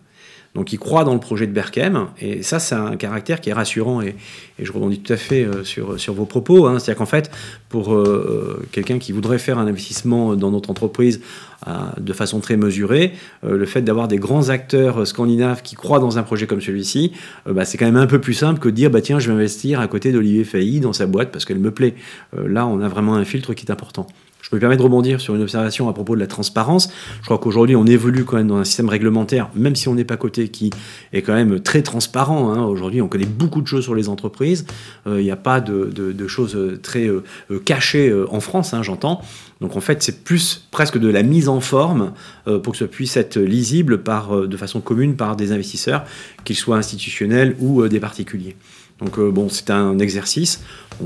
Donc 0.55 0.73
ils 0.73 0.79
croient 0.79 1.05
dans 1.05 1.15
le 1.15 1.21
projet 1.21 1.47
de 1.47 1.53
Berkem, 1.53 2.07
et 2.21 2.43
ça 2.43 2.59
c'est 2.59 2.75
un 2.75 2.97
caractère 2.97 3.41
qui 3.41 3.51
est 3.51 3.53
rassurant, 3.53 4.01
et, 4.01 4.17
je 4.61 4.73
rebondis 4.73 4.99
tout 4.99 5.13
à 5.13 5.17
fait 5.17 5.45
euh, 5.45 5.63
sur, 5.63 6.01
sur 6.01 6.15
vos 6.15 6.25
propos. 6.25 6.67
Hein. 6.67 6.81
C'est-à-dire 6.81 6.99
qu'en 6.99 7.07
fait, 7.07 7.31
pour 7.69 7.95
euh, 7.95 8.67
quelqu'un 8.73 8.99
qui 8.99 9.13
voudrait 9.13 9.39
faire 9.39 9.59
un 9.59 9.69
investissement 9.69 10.35
dans 10.35 10.51
notre 10.51 10.71
entreprise 10.71 11.21
euh, 11.69 11.73
de 12.01 12.13
façon 12.13 12.41
très 12.41 12.57
mesurée, 12.57 13.13
le 13.45 13.67
fait 13.67 13.83
d'avoir 13.83 14.09
des 14.09 14.17
grands 14.17 14.49
acteurs 14.49 15.07
scandinaves 15.07 15.63
qui 15.63 15.77
croient 15.77 16.01
dans 16.01 16.19
un 16.19 16.25
projet 16.25 16.49
comme 16.49 16.61
celui-ci, 16.61 17.13
bah, 17.47 17.65
c'est 17.65 17.79
quand 17.79 17.87
même 17.87 17.97
un 17.97 18.09
peu 18.09 18.21
plus 18.21 18.35
simple 18.35 18.59
que 18.59 18.69
de 18.69 18.75
dire 18.75 18.91
bah, 18.91 19.01
tiens, 19.01 19.21
je 19.21 19.29
vais 19.29 19.35
investir 19.35 19.79
à 19.79 19.87
côté 19.87 20.11
d'Olivier 20.11 20.43
Failly 20.43 20.81
dans 20.81 20.93
sa 20.93 21.07
boîte 21.07 21.31
parce 21.31 21.45
qu'elle 21.45 21.61
me 21.61 21.71
plaît. 21.71 21.95
là, 22.37 22.67
on 22.67 22.81
a 22.81 22.89
vraiment 22.89 23.15
un 23.15 23.25
filtre 23.25 23.55
qui 23.55 23.65
est 23.65 23.71
important. 23.71 24.09
Je 24.51 24.57
me 24.57 24.61
permets 24.61 24.79
de 24.79 24.83
rebondir 24.83 25.21
sur 25.21 25.35
une 25.35 25.43
observation 25.43 25.91
à 25.91 25.93
propos 25.93 26.15
de 26.15 26.21
la 26.21 26.27
transparence. 26.27 26.89
Je 27.21 27.27
crois 27.27 27.37
qu'aujourd'hui, 27.37 27.77
on 27.77 27.85
évolue 27.85 28.25
quand 28.25 28.39
même 28.39 28.47
dans 28.47 28.57
un 28.57 28.65
système 28.65 28.89
réglementaire, 28.89 29.51
même 29.55 29.77
si 29.77 29.89
on 29.89 29.95
n'est 29.95 30.05
pas 30.05 30.17
coté, 30.17 30.49
qui 30.49 30.71
est 31.13 31.21
quand 31.21 31.35
même 31.35 31.61
très 31.61 31.83
transparent. 31.83 32.51
Hein. 32.51 32.65
Aujourd'hui, 32.65 33.03
on 33.03 33.09
connaît 33.09 33.27
beaucoup 33.27 33.61
de 33.61 33.67
choses 33.67 33.85
sur 33.85 33.95
les 33.95 34.09
entreprises. 34.09 34.65
Euh, 35.07 35.21
il 35.21 35.25
n'y 35.25 35.31
a 35.31 35.37
pas 35.37 35.61
de, 35.61 36.27
choses 36.29 36.57
très 36.83 37.07
euh, 37.07 37.23
euh, 37.51 37.59
cachées 37.59 38.15
en 38.31 38.41
France, 38.41 38.73
hein, 38.73 38.83
j'entends. 38.83 39.21
Donc 39.61 39.77
en 39.77 39.81
fait, 39.81 40.03
c'est 40.03 40.25
plus 40.25 40.67
presque 40.71 40.97
de 40.97 41.09
la 41.09 41.23
mise 41.23 41.49
en 41.49 41.61
forme 41.61 42.13
pour 42.45 42.73
que 42.73 42.79
ça 42.79 42.87
puisse 42.87 43.17
être 43.17 43.39
lisible 43.39 44.03
par, 44.03 44.47
de 44.47 44.57
façon 44.57 44.81
commune 44.81 45.17
par 45.17 45.35
des 45.35 45.51
investisseurs, 45.53 46.05
qu'ils 46.45 46.57
soient 46.57 46.77
institutionnels 46.77 47.57
ou 47.59 47.87
des 47.89 47.99
particuliers. 47.99 48.57
Donc 49.01 49.19
bon, 49.19 49.49
c'est 49.49 49.71
un 49.71 49.99
exercice. 49.99 50.63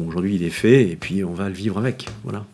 Aujourd'hui, 0.07 0.35
il 0.35 0.43
est 0.43 0.51
fait 0.51 0.83
et 0.83 0.97
puis 0.97 1.25
on 1.25 1.33
va 1.33 1.49
le 1.49 1.55
vivre 1.55 1.79
avec. 1.79 2.09
Voilà. 2.25 2.45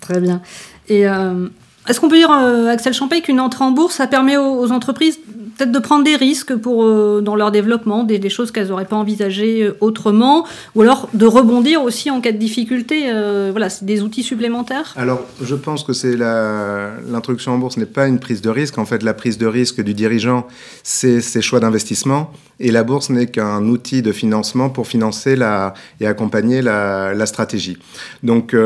Très 0.00 0.20
bien. 0.20 0.40
Et 0.88 1.08
euh, 1.08 1.48
est-ce 1.88 2.00
qu'on 2.00 2.08
peut 2.08 2.16
dire, 2.16 2.30
euh, 2.30 2.68
Axel 2.68 2.94
Champagne, 2.94 3.22
qu'une 3.22 3.40
entrée 3.40 3.64
en 3.64 3.70
bourse, 3.70 3.96
ça 3.96 4.06
permet 4.06 4.36
aux 4.36 4.70
entreprises 4.72 5.18
peut-être 5.56 5.72
de 5.72 5.78
prendre 5.78 6.04
des 6.04 6.16
risques 6.16 6.54
pour, 6.56 6.84
euh, 6.84 7.20
dans 7.20 7.36
leur 7.36 7.50
développement, 7.50 8.04
des, 8.04 8.28
choses 8.28 8.50
qu'elles 8.50 8.68
n'auraient 8.68 8.84
pas 8.84 8.96
envisagées 8.96 9.62
euh, 9.62 9.76
autrement, 9.80 10.46
ou 10.74 10.82
alors 10.82 11.08
de 11.14 11.26
rebondir 11.26 11.82
aussi 11.82 12.10
en 12.10 12.20
cas 12.20 12.32
de 12.32 12.38
difficulté. 12.38 13.04
Euh, 13.08 13.48
voilà, 13.50 13.68
c'est 13.68 13.84
des 13.84 14.02
outils 14.02 14.22
supplémentaires. 14.22 14.92
Alors, 14.96 15.22
je 15.42 15.54
pense 15.54 15.84
que 15.84 15.92
c'est 15.92 16.16
l'introduction 16.16 17.52
en 17.52 17.58
bourse 17.58 17.76
n'est 17.76 17.86
pas 17.86 18.06
une 18.06 18.18
prise 18.18 18.40
de 18.40 18.50
risque. 18.50 18.78
En 18.78 18.84
fait, 18.84 19.02
la 19.02 19.14
prise 19.14 19.38
de 19.38 19.46
risque 19.46 19.80
du 19.82 19.94
dirigeant, 19.94 20.46
c'est 20.82 21.20
ses 21.20 21.42
choix 21.42 21.60
d'investissement, 21.60 22.32
et 22.60 22.70
la 22.70 22.82
bourse 22.82 23.10
n'est 23.10 23.26
qu'un 23.26 23.64
outil 23.64 24.02
de 24.02 24.12
financement 24.12 24.70
pour 24.70 24.86
financer 24.86 25.36
la, 25.36 25.74
et 26.00 26.06
accompagner 26.06 26.62
la, 26.62 27.14
la 27.14 27.26
stratégie. 27.26 27.78
Donc, 28.22 28.56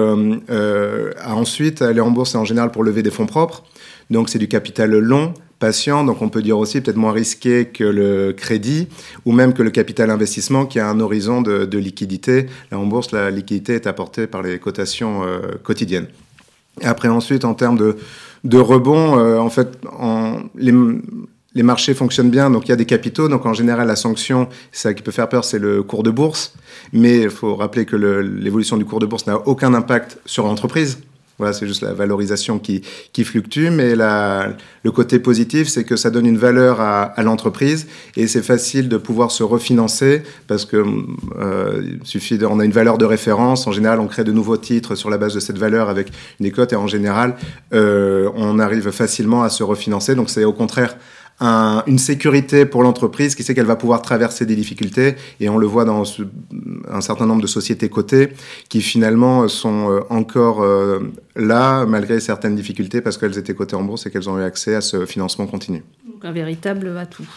ensuite, 1.25 1.83
aller 1.83 2.00
en 2.00 2.11
bourse, 2.11 2.33
c'est 2.33 2.38
en 2.38 2.45
général 2.45 2.71
pour 2.71 2.85
lever 2.85 3.02
des 3.02 3.11
fonds 3.11 3.26
propres. 3.26 3.64
Donc, 4.11 4.28
c'est 4.28 4.38
du 4.38 4.49
capital 4.49 4.90
long 4.90 5.35
patient, 5.59 6.05
donc 6.05 6.23
on 6.23 6.29
peut 6.29 6.43
dire 6.43 6.59
aussi 6.59 6.81
peut-être 6.81 6.97
moins 6.97 7.12
risqué 7.12 7.67
que 7.67 7.85
le 7.85 8.33
crédit 8.33 8.88
ou 9.25 9.33
même 9.33 9.53
que 9.53 9.62
le 9.62 9.71
capital 9.71 10.11
investissement 10.11 10.67
qui 10.67 10.79
a 10.79 10.88
un 10.88 11.00
horizon 11.00 11.43
de, 11.43 11.79
liquidité. 11.79 12.47
Là 12.71 12.79
en 12.79 12.87
bourse, 12.87 13.12
la 13.12 13.31
liquidité 13.31 13.75
est 13.75 13.87
apportée 13.87 14.27
par 14.27 14.43
les 14.43 14.59
cotations 14.59 15.23
euh, 15.25 15.41
quotidiennes. 15.62 16.07
Après 16.83 17.09
ensuite, 17.09 17.45
en 17.45 17.55
termes 17.55 17.79
de, 17.79 18.59
rebond, 18.59 19.19
euh, 19.19 19.38
en 19.38 19.50
fait, 19.50 19.79
les 21.55 21.62
marchés 21.62 21.95
fonctionnent 21.95 22.31
bien, 22.31 22.50
donc 22.50 22.67
il 22.67 22.69
y 22.69 22.73
a 22.73 22.77
des 22.77 22.87
capitaux. 22.87 23.29
Donc 23.29 23.47
en 23.47 23.55
général, 23.55 23.88
la 23.88 23.97
sanction, 23.97 24.49
ça 24.71 24.95
qui 24.95 25.03
peut 25.03 25.11
faire 25.11 25.29
peur, 25.29 25.45
c'est 25.45 25.59
le 25.59 25.83
cours 25.83 26.03
de 26.03 26.11
bourse. 26.11 26.55
Mais 26.93 27.19
il 27.23 27.31
faut 27.31 27.57
rappeler 27.57 27.85
que 27.85 27.97
l'évolution 27.97 28.77
du 28.77 28.85
cours 28.85 29.00
de 29.00 29.07
bourse 29.07 29.27
n'a 29.27 29.38
aucun 29.47 29.75
impact 29.75 30.19
sur 30.25 30.47
l'entreprise. 30.47 30.99
Voilà, 31.38 31.52
c'est 31.52 31.68
juste 31.68 31.83
la 31.83 31.92
valorisation 31.92 32.59
qui, 32.59 32.83
qui 33.12 33.25
fluctue, 33.25 33.71
mais 33.71 33.95
le 33.95 34.90
côté 34.90 35.21
positif, 35.21 35.68
c'est 35.68 35.85
que 35.85 35.95
ça 35.95 36.11
donne 36.11 36.26
une 36.26 36.37
valeur 36.37 36.80
à, 36.80 37.02
à 37.02 37.23
l'entreprise 37.23 37.87
et 38.16 38.26
c'est 38.26 38.42
facile 38.42 38.88
de 38.88 38.97
pouvoir 38.97 39.30
se 39.30 39.45
refinancer 39.45 40.23
parce 40.49 40.64
que 40.64 40.85
euh, 41.38 41.83
il 42.00 42.07
suffit 42.07 42.38
de, 42.38 42.47
on 42.47 42.59
a 42.59 42.64
une 42.64 42.73
valeur 42.73 42.99
de 42.99 43.04
référence. 43.04 43.66
En 43.66 43.73
général, 43.73 44.00
on 44.00 44.09
crée 44.09 44.25
de 44.25 44.33
nouveaux 44.33 44.57
titres 44.57 44.97
sur 44.97 45.11
la 45.11 45.18
base 45.18 45.35
de 45.35 45.40
cette 45.40 45.59
valeur 45.59 45.88
avec 45.88 46.09
une 46.40 46.50
cote 46.50 46.73
et 46.73 46.76
en 46.76 46.88
général, 46.88 47.37
euh, 47.73 48.28
on 48.35 48.59
arrive 48.59 48.90
facilement 48.90 49.42
à 49.45 49.49
se 49.49 49.62
refinancer. 49.62 50.14
Donc 50.16 50.30
c'est 50.30 50.45
au 50.45 50.52
contraire 50.52 50.97
un, 51.40 51.83
une 51.87 51.99
sécurité 51.99 52.66
pour 52.66 52.83
l'entreprise 52.83 53.35
qui 53.35 53.42
sait 53.42 53.54
qu'elle 53.54 53.66
va 53.66 53.76
pouvoir 53.76 54.02
traverser 54.02 54.47
des 54.47 54.57
difficultés. 54.57 55.16
Et 55.40 55.49
on 55.49 55.59
le 55.59 55.66
voit 55.66 55.85
dans 55.85 56.04
ce, 56.04 56.23
un 56.90 57.00
certain 57.00 57.26
nombre 57.26 57.42
de 57.42 57.47
sociétés 57.47 57.88
cotées 57.88 58.30
qui 58.68 58.80
finalement 58.80 59.49
sont 59.49 59.90
euh, 59.90 60.00
encore 60.11 60.62
euh, 60.62 61.00
là 61.37 61.87
malgré 61.87 62.21
certaines 62.21 62.57
difficultés 62.57 63.00
parce 63.00 63.18
qu'elles 63.18 63.38
étaient 63.38 63.54
cotées 63.54 63.76
en 63.76 63.83
bourse 63.83 64.07
et 64.07 64.11
qu'elles 64.11 64.28
ont 64.28 64.38
eu 64.38 64.42
accès 64.42 64.75
à 64.75 64.80
ce 64.80 65.07
financement 65.07 65.47
continu. 65.47 65.85
Donc 66.12 66.25
un 66.25 66.33
véritable 66.33 66.97
atout. 66.99 67.28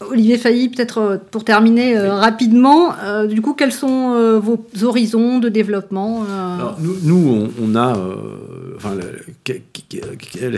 Olivier 0.00 0.36
Failly, 0.36 0.68
peut-être 0.68 0.98
euh, 0.98 1.16
pour 1.30 1.42
terminer 1.42 1.96
euh, 1.96 2.14
rapidement, 2.14 2.94
euh, 3.02 3.26
du 3.26 3.40
coup, 3.40 3.54
quels 3.54 3.72
sont 3.72 4.12
euh, 4.12 4.38
vos 4.38 4.62
horizons 4.82 5.38
de 5.38 5.48
développement 5.48 6.22
euh? 6.28 6.58
Alors, 6.58 6.76
nous, 6.78 6.96
nous, 7.02 7.50
on, 7.58 7.64
on 7.64 7.74
a, 7.74 7.96
euh, 7.96 8.04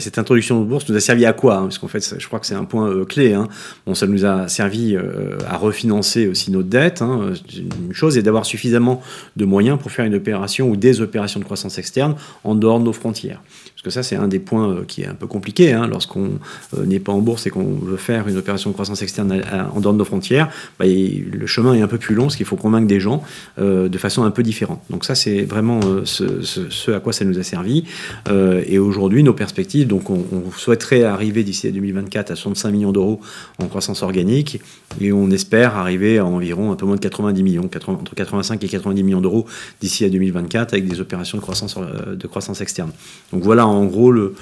cette 0.01 0.19
introduction 0.19 0.61
aux 0.61 0.65
bourses 0.65 0.89
nous 0.89 0.97
a 0.97 1.01
servi 1.01 1.27
à 1.27 1.33
quoi 1.33 1.57
hein 1.57 1.63
Parce 1.63 1.79
qu'en 1.79 1.89
fait, 1.89 2.17
je 2.19 2.27
crois 2.27 2.41
que 2.41 2.47
c'est 2.47 2.55
un 2.55 2.65
point 2.65 2.89
euh, 2.89 3.05
clé. 3.05 3.35
Hein. 3.35 3.49
Bon, 3.87 3.95
ça 3.95 4.07
nous 4.07 4.25
a 4.25 4.49
servi 4.49 4.97
euh, 4.97 5.39
à 5.49 5.57
refinancer 5.57 6.27
aussi 6.27 6.51
notre 6.51 6.69
dette. 6.69 7.03
Hein. 7.03 7.33
Une 7.57 7.93
chose 7.93 8.19
est 8.19 8.23
d'avoir 8.23 8.47
suffisamment 8.47 9.03
de 9.37 9.45
moyens 9.45 9.79
pour 9.79 9.91
faire 9.91 10.05
une 10.05 10.15
opération 10.15 10.69
ou 10.69 10.77
des 10.77 11.01
opérations 11.01 11.41
de 11.41 11.45
croissance 11.45 11.79
externe 11.79 12.15
en 12.45 12.55
dehors 12.55 12.81
de 12.81 12.85
nos 12.85 12.93
frontières. 12.93 13.41
Parce 13.75 13.83
que 13.83 13.91
ça, 13.91 14.03
c'est 14.03 14.17
un 14.17 14.29
des 14.29 14.41
points 14.41 14.71
euh, 14.71 14.85
qui 14.87 15.03
est 15.03 15.07
un 15.07 15.15
peu 15.15 15.27
compliqué. 15.27 15.79
Lorsqu'on 15.89 16.39
n'est 16.77 17.01
pas 17.01 17.13
en 17.13 17.21
bourse 17.21 17.47
et 17.47 17.51
qu'on 17.51 17.75
veut 17.75 17.97
faire 17.97 18.29
une 18.29 18.37
opération 18.37 18.71
de 18.71 18.75
croissance 18.75 19.03
externe 19.03 19.43
en 19.75 19.81
dehors 19.81 19.93
de 19.93 19.99
nos 19.99 20.05
frontières, 20.05 20.49
bah, 20.79 20.87
le 20.87 21.47
chemin 21.47 21.75
est 21.75 21.83
un 21.83 21.89
peu 21.89 21.99
plus 21.99 22.15
long, 22.15 22.25
parce 22.25 22.37
qu'il 22.37 22.47
faut 22.47 22.57
convaincre 22.57 22.87
des 22.87 23.01
gens 23.01 23.23
de 23.59 23.99
façon 23.99 24.25
un 24.25 24.31
peu 24.31 24.43
différente. 24.43 24.83
Donc 24.91 25.05
ça, 25.05 25.15
c'est 25.15 25.43
vraiment 25.43 25.81
ce 26.05 26.91
à 26.91 27.01
quoi 27.01 27.13
ça 27.13 27.25
nous 27.25 27.39
a 27.39 27.43
servi. 27.43 27.85
Euh, 28.29 28.63
et 28.67 28.79
aujourd'hui, 28.79 29.23
nos 29.23 29.33
perspectives, 29.33 29.87
donc 29.87 30.11
on, 30.11 30.51
souhaiterait 30.57 31.05
arriver 31.05 31.45
d'ici 31.45 31.67
à 31.67 31.71
2024 31.71 32.31
à 32.31 32.37
65 32.37 32.71
millions 32.71 32.93
d'euros 32.93 33.21
en 33.59 33.67
croissance 33.67 34.03
organique, 34.03 34.61
et 35.01 35.13
on 35.13 35.31
espère 35.31 35.77
arriver 35.77 36.19
à 36.19 36.25
environ 36.25 36.73
un 36.73 36.77
peu 36.77 36.87
moins 36.87 36.97
de 36.97 37.01
90 37.01 37.43
millions, 37.43 37.69
80 37.69 37.99
entre 38.01 38.15
85 38.15 38.63
et 38.65 38.69
90 38.69 39.03
millions 39.03 39.21
d'euros 39.21 39.47
d'ici 39.81 40.05
à 40.05 40.09
2024 40.09 40.73
avec 40.75 40.89
des 40.89 41.01
opérations 41.01 41.39
de 41.39 41.43
croissance, 41.43 41.77
euh, 41.79 42.15
de 42.15 42.27
croissance 42.27 42.61
externe. 42.61 42.91
Donc 43.33 43.43
voilà 43.43 43.67
en 43.67 43.85
gros 43.85 44.11
le, 44.13 44.35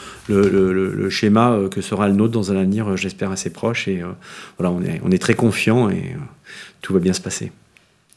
schéma 1.10 1.52
euh, 1.52 1.68
que 1.68 1.80
sera 1.80 2.08
le 2.08 2.14
nôtre 2.14 2.32
dans 2.32 2.52
un 2.52 2.56
avenir, 2.56 2.96
j'espère, 2.96 3.30
assez 3.30 3.50
proche. 3.50 3.88
Et 3.88 4.02
voilà, 4.58 4.74
on 5.04 5.10
est, 5.10 5.18
très 5.18 5.34
confiant 5.34 5.88
et 5.90 6.14
tout 6.82 6.92
va 6.92 7.00
bien 7.00 7.12
se 7.12 7.20
passer. 7.20 7.52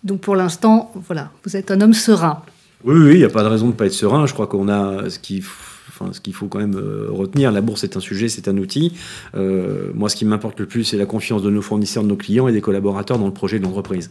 Donc 0.03 0.21
pour 0.21 0.35
l'instant, 0.35 0.91
voilà, 1.07 1.31
vous 1.43 1.55
êtes 1.55 1.71
un 1.71 1.81
homme 1.81 1.93
serein. 1.93 2.43
Oui, 2.85 2.95
oui, 2.95 3.13
il 3.15 3.17
n'y 3.17 3.25
a 3.25 3.29
pas 3.29 3.43
de 3.43 3.49
raison 3.49 3.65
de 3.65 3.71
ne 3.71 3.75
pas 3.75 3.87
être 3.87 3.93
serein. 3.93 4.25
Je 4.25 4.33
crois 4.33 4.47
qu'on 4.47 4.69
a 4.69 5.09
ce 5.09 5.19
qu'il 5.19 5.43
enfin, 5.89 6.11
faut 6.31 6.47
quand 6.47 6.59
même 6.59 6.77
euh, 6.77 7.07
retenir. 7.09 7.51
La 7.51 7.59
bourse 7.59 7.83
est 7.83 7.97
un 7.97 7.99
sujet, 7.99 8.29
c'est 8.29 8.47
un 8.47 8.57
outil. 8.57 8.93
Euh, 9.35 9.91
moi, 9.93 10.07
ce 10.07 10.15
qui 10.15 10.23
m'importe 10.23 10.57
le 10.61 10.65
plus, 10.65 10.85
c'est 10.85 10.95
la 10.97 11.05
confiance 11.05 11.43
de 11.43 11.49
nos 11.49 11.61
fournisseurs, 11.61 12.03
de 12.03 12.07
nos 12.07 12.15
clients 12.15 12.47
et 12.47 12.53
des 12.53 12.61
collaborateurs 12.61 13.19
dans 13.19 13.25
le 13.25 13.33
projet 13.33 13.59
de 13.59 13.65
l'entreprise. 13.65 14.09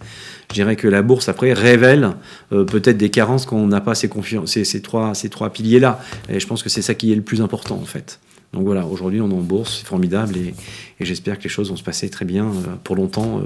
Je 0.51 0.55
dirais 0.55 0.77
que 0.77 0.87
la 0.87 1.01
bourse, 1.01 1.31
après, 1.31 1.55
révèle 1.55 2.11
euh, 2.53 2.65
peut-être 2.65 2.99
des 2.99 3.09
carences 3.09 3.47
quand 3.47 3.57
on 3.57 3.69
n'a 3.69 3.81
pas 3.81 3.95
ces, 3.95 4.11
ces, 4.45 4.65
ces 4.65 4.83
trois, 4.83 5.15
ces 5.15 5.31
trois 5.31 5.49
piliers-là. 5.49 5.99
Et 6.29 6.39
je 6.39 6.47
pense 6.47 6.63
que 6.63 6.69
c'est 6.69 6.83
ça 6.83 6.95
qui 6.95 7.11
est 7.11 7.17
le 7.17 7.23
plus 7.23 7.41
important, 7.41 7.77
en 7.77 7.87
fait. 7.87 8.21
Donc 8.53 8.65
voilà, 8.65 8.87
aujourd'hui 8.87 9.21
on 9.21 9.31
est 9.31 9.35
en 9.35 9.43
bourse, 9.43 9.79
c'est 9.79 9.87
formidable 9.87 10.35
et, 10.39 10.55
et 11.01 11.05
j'espère 11.05 11.37
que 11.37 11.45
les 11.45 11.51
choses 11.51 11.69
vont 11.69 11.77
se 11.77 11.83
passer 11.83 12.09
très 12.09 12.25
bien 12.25 12.51
pour 12.83 12.97
longtemps, 12.97 13.43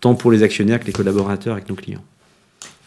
tant 0.00 0.14
pour 0.14 0.30
les 0.30 0.42
actionnaires 0.42 0.78
que 0.78 0.84
les 0.84 0.92
collaborateurs 0.92 1.56
et 1.56 1.62
que 1.62 1.70
nos 1.70 1.74
clients. 1.74 2.04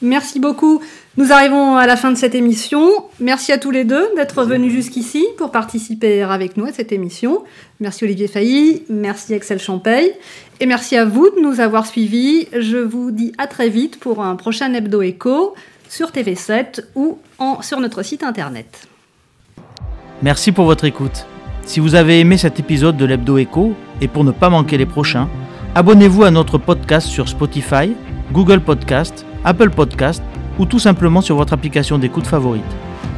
Merci 0.05 0.39
beaucoup. 0.39 0.81
Nous 1.17 1.31
arrivons 1.31 1.77
à 1.77 1.87
la 1.87 1.95
fin 1.95 2.11
de 2.11 2.17
cette 2.17 2.35
émission. 2.35 2.87
Merci 3.19 3.51
à 3.51 3.57
tous 3.57 3.71
les 3.71 3.85
deux 3.85 4.07
d'être 4.15 4.43
venus 4.43 4.71
jusqu'ici 4.71 5.25
pour 5.37 5.49
participer 5.49 6.21
avec 6.21 6.57
nous 6.57 6.65
à 6.65 6.71
cette 6.71 6.91
émission. 6.91 7.43
Merci 7.79 8.03
Olivier 8.03 8.27
Failly, 8.27 8.83
merci 8.87 9.33
Axel 9.33 9.59
Champeil 9.59 10.11
et 10.59 10.67
merci 10.67 10.95
à 10.95 11.05
vous 11.05 11.29
de 11.31 11.41
nous 11.41 11.59
avoir 11.59 11.87
suivis. 11.87 12.47
Je 12.55 12.77
vous 12.77 13.09
dis 13.09 13.33
à 13.39 13.47
très 13.47 13.69
vite 13.69 13.99
pour 13.99 14.21
un 14.21 14.35
prochain 14.35 14.71
Hebdo 14.73 15.01
Echo 15.01 15.55
sur 15.89 16.11
TV7 16.11 16.81
ou 16.93 17.17
en, 17.39 17.63
sur 17.63 17.79
notre 17.79 18.03
site 18.03 18.21
internet. 18.21 18.87
Merci 20.21 20.51
pour 20.51 20.65
votre 20.65 20.85
écoute. 20.85 21.25
Si 21.63 21.79
vous 21.79 21.95
avez 21.95 22.19
aimé 22.19 22.37
cet 22.37 22.59
épisode 22.59 22.95
de 22.95 23.05
l'Hebdo 23.05 23.39
Echo 23.39 23.73
et 24.01 24.07
pour 24.07 24.23
ne 24.23 24.31
pas 24.31 24.51
manquer 24.51 24.77
les 24.77 24.85
prochains, 24.85 25.27
abonnez-vous 25.73 26.23
à 26.23 26.29
notre 26.29 26.59
podcast 26.59 27.07
sur 27.07 27.27
Spotify, 27.27 27.93
Google 28.31 28.59
Podcast, 28.59 29.25
Apple 29.45 29.69
Podcast 29.69 30.23
ou 30.59 30.65
tout 30.65 30.79
simplement 30.79 31.21
sur 31.21 31.35
votre 31.35 31.53
application 31.53 31.97
d'écoute 31.97 32.27
favorite. 32.27 32.63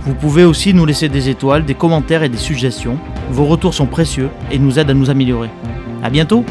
Vous 0.03 0.13
pouvez 0.13 0.43
aussi 0.43 0.73
nous 0.73 0.85
laisser 0.85 1.09
des 1.09 1.29
étoiles, 1.29 1.65
des 1.65 1.73
commentaires 1.73 2.23
et 2.23 2.29
des 2.29 2.37
suggestions. 2.37 2.97
Vos 3.31 3.45
retours 3.45 3.73
sont 3.73 3.87
précieux 3.87 4.29
et 4.51 4.59
nous 4.59 4.77
aident 4.77 4.91
à 4.91 4.93
nous 4.93 5.09
améliorer. 5.09 5.49
À 6.03 6.09
bientôt! 6.09 6.45